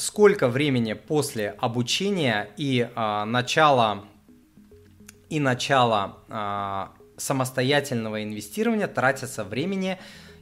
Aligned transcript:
сколько 0.00 0.48
времени 0.48 0.94
после 0.94 1.50
обучения 1.58 2.48
и 2.56 2.88
а, 2.94 3.26
начала 3.26 4.04
и 5.28 5.38
начала 5.38 6.16
а, 6.28 6.92
самостоятельного 7.18 8.24
инвестирования 8.24 8.88
тратится 8.88 9.44
времени 9.44 9.98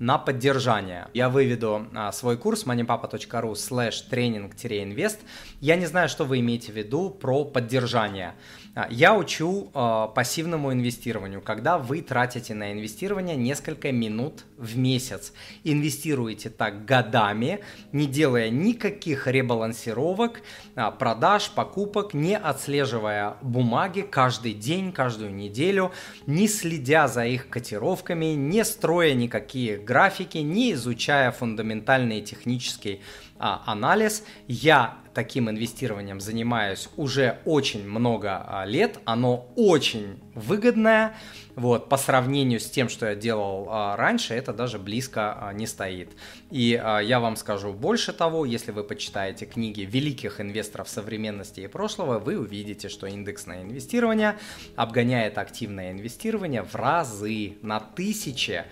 на 0.00 0.16
поддержание. 0.18 1.08
Я 1.12 1.28
выведу 1.28 1.86
а, 1.94 2.10
свой 2.10 2.38
курс 2.38 2.64
moneypapa.ru 2.64 3.52
slash 3.52 4.08
тренинг-инвест. 4.10 5.20
Я 5.60 5.76
не 5.76 5.86
знаю, 5.86 6.08
что 6.08 6.24
вы 6.24 6.40
имеете 6.40 6.72
в 6.72 6.76
виду 6.76 7.10
про 7.10 7.44
поддержание. 7.44 8.34
А, 8.74 8.86
я 8.90 9.14
учу 9.14 9.70
э, 9.74 10.08
пассивному 10.14 10.72
инвестированию, 10.72 11.42
когда 11.42 11.76
вы 11.76 12.02
тратите 12.02 12.54
на 12.54 12.72
инвестирование 12.72 13.36
несколько 13.36 13.90
минут 13.90 14.44
в 14.56 14.78
месяц. 14.78 15.32
Инвестируете 15.64 16.50
так 16.50 16.84
годами, 16.84 17.60
не 17.92 18.06
делая 18.06 18.48
никаких 18.48 19.26
ребалансировок, 19.26 20.42
э, 20.76 20.90
продаж, 20.98 21.50
покупок, 21.50 22.14
не 22.14 22.38
отслеживая 22.38 23.36
бумаги 23.42 24.02
каждый 24.02 24.54
день, 24.54 24.92
каждую 24.92 25.34
неделю, 25.34 25.90
не 26.26 26.46
следя 26.46 27.08
за 27.08 27.26
их 27.26 27.48
котировками, 27.48 28.26
не 28.26 28.64
строя 28.64 29.14
никакие 29.14 29.78
графики, 29.90 30.38
не 30.38 30.74
изучая 30.74 31.32
фундаментальный 31.32 32.20
технический 32.20 33.00
а, 33.40 33.62
анализ. 33.66 34.22
Я 34.46 34.98
таким 35.14 35.50
инвестированием 35.50 36.20
занимаюсь 36.20 36.88
уже 36.96 37.38
очень 37.44 37.88
много 37.88 38.44
а, 38.46 38.64
лет, 38.66 39.00
оно 39.04 39.48
очень 39.56 40.20
выгодное, 40.34 41.16
вот, 41.56 41.88
по 41.88 41.96
сравнению 41.96 42.60
с 42.60 42.70
тем, 42.70 42.88
что 42.88 43.06
я 43.06 43.14
делал 43.14 43.66
а, 43.68 43.96
раньше, 43.96 44.34
это 44.34 44.52
даже 44.52 44.78
близко 44.78 45.36
а, 45.40 45.52
не 45.52 45.66
стоит. 45.66 46.10
И 46.50 46.80
а, 46.80 47.00
я 47.00 47.18
вам 47.18 47.36
скажу 47.36 47.72
больше 47.72 48.12
того, 48.12 48.44
если 48.44 48.70
вы 48.70 48.84
почитаете 48.84 49.46
книги 49.46 49.82
великих 49.82 50.40
инвесторов 50.40 50.88
современности 50.88 51.60
и 51.60 51.66
прошлого, 51.66 52.18
вы 52.18 52.38
увидите, 52.38 52.88
что 52.88 53.06
индексное 53.06 53.62
инвестирование 53.62 54.38
обгоняет 54.76 55.38
активное 55.38 55.90
инвестирование 55.90 56.62
в 56.62 56.74
разы, 56.74 57.56
на 57.62 57.80
тысячи 57.80 58.64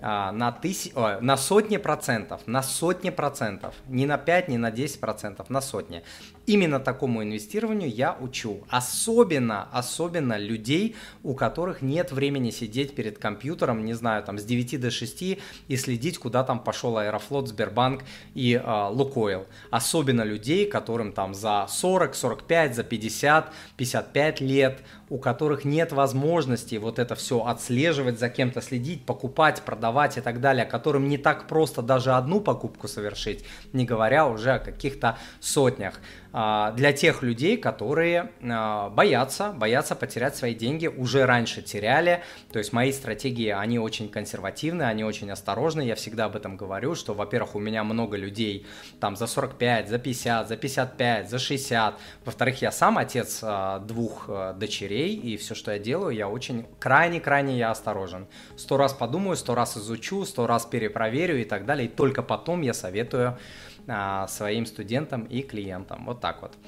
на, 0.00 0.52
тысяч, 0.52 0.92
о, 0.94 1.20
на 1.20 1.36
сотни 1.36 1.78
процентов, 1.78 2.42
на 2.46 2.62
сотни 2.62 3.10
процентов, 3.10 3.74
не 3.88 4.06
на 4.06 4.18
5, 4.18 4.48
не 4.48 4.58
на 4.58 4.70
10 4.70 5.00
процентов, 5.00 5.50
на 5.50 5.60
сотни. 5.60 6.02
Именно 6.46 6.78
такому 6.78 7.24
инвестированию 7.24 7.90
я 7.90 8.16
учу. 8.20 8.60
Особенно, 8.68 9.68
особенно 9.72 10.36
людей, 10.38 10.94
у 11.24 11.34
которых 11.34 11.82
нет 11.82 12.12
времени 12.12 12.50
сидеть 12.50 12.94
перед 12.94 13.18
компьютером, 13.18 13.84
не 13.84 13.94
знаю, 13.94 14.22
там 14.22 14.38
с 14.38 14.44
9 14.44 14.80
до 14.80 14.90
6 14.90 15.22
и 15.68 15.76
следить, 15.76 16.18
куда 16.18 16.44
там 16.44 16.60
пошел 16.60 16.98
Аэрофлот, 16.98 17.48
Сбербанк 17.48 18.04
и 18.34 18.54
э, 18.54 18.88
Лукойл. 18.90 19.46
Особенно 19.70 20.22
людей, 20.22 20.66
которым 20.66 21.12
там 21.12 21.34
за 21.34 21.66
40, 21.68 22.14
45, 22.14 22.76
за 22.76 22.84
50, 22.84 23.52
55 23.76 24.40
лет, 24.40 24.78
у 25.08 25.18
которых 25.18 25.64
нет 25.64 25.92
возможности 25.92 26.76
вот 26.76 26.98
это 26.98 27.14
все 27.14 27.44
отслеживать, 27.44 28.18
за 28.18 28.28
кем-то 28.28 28.60
следить, 28.60 29.04
покупать, 29.04 29.62
продавать 29.62 29.85
и 30.16 30.20
так 30.20 30.40
далее, 30.40 30.64
которым 30.64 31.08
не 31.08 31.18
так 31.18 31.46
просто 31.46 31.82
даже 31.82 32.12
одну 32.12 32.40
покупку 32.40 32.88
совершить, 32.88 33.44
не 33.72 33.84
говоря 33.84 34.26
уже 34.26 34.52
о 34.54 34.58
каких-то 34.58 35.18
сотнях. 35.40 36.00
А, 36.38 36.72
для 36.72 36.92
тех 36.92 37.22
людей, 37.22 37.56
которые 37.56 38.30
а, 38.42 38.90
боятся, 38.90 39.52
боятся 39.52 39.96
потерять 39.96 40.36
свои 40.36 40.54
деньги, 40.54 40.86
уже 40.86 41.24
раньше 41.24 41.62
теряли. 41.62 42.22
То 42.52 42.58
есть 42.58 42.74
мои 42.74 42.92
стратегии, 42.92 43.48
они 43.48 43.78
очень 43.78 44.10
консервативны, 44.10 44.82
они 44.82 45.02
очень 45.02 45.30
осторожны. 45.30 45.80
Я 45.80 45.94
всегда 45.94 46.26
об 46.26 46.36
этом 46.36 46.58
говорю, 46.58 46.94
что, 46.94 47.14
во-первых, 47.14 47.54
у 47.54 47.58
меня 47.58 47.84
много 47.84 48.18
людей 48.18 48.66
там 49.00 49.16
за 49.16 49.26
45, 49.26 49.88
за 49.88 49.98
50, 49.98 50.48
за 50.48 50.56
55, 50.58 51.30
за 51.30 51.38
60. 51.38 51.94
Во-вторых, 52.26 52.60
я 52.60 52.70
сам 52.70 52.98
отец 52.98 53.40
а, 53.42 53.78
двух 53.78 54.28
дочерей, 54.56 55.14
и 55.14 55.38
все, 55.38 55.54
что 55.54 55.72
я 55.72 55.78
делаю, 55.78 56.14
я 56.14 56.28
очень 56.28 56.66
крайне-крайне 56.78 57.56
я 57.56 57.70
осторожен. 57.70 58.26
Сто 58.58 58.76
раз 58.76 58.92
подумаю, 58.92 59.38
сто 59.38 59.54
раз 59.76 59.84
изучу, 59.84 60.24
сто 60.24 60.46
раз 60.46 60.66
перепроверю 60.66 61.40
и 61.40 61.44
так 61.44 61.66
далее. 61.66 61.86
И 61.86 61.88
только 61.88 62.22
потом 62.22 62.62
я 62.62 62.74
советую 62.74 63.38
а, 63.86 64.26
своим 64.26 64.66
студентам 64.66 65.24
и 65.24 65.42
клиентам. 65.42 66.04
Вот 66.06 66.20
так 66.20 66.42
вот. 66.42 66.56